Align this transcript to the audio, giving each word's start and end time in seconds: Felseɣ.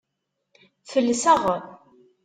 Felseɣ. 0.89 1.41